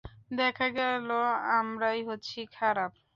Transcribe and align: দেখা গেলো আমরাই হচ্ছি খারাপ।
দেখা 0.31 0.67
গেলো 0.69 1.17
আমরাই 1.53 1.99
হচ্ছি 2.03 2.39
খারাপ। 2.53 2.91